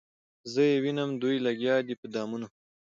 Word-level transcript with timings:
زه 0.51 0.61
یې 0.69 0.75
وینم 0.83 1.09
دوی 1.21 1.35
لګیا 1.45 1.75
دي 1.87 1.93
په 2.01 2.07
دامونو 2.13 2.47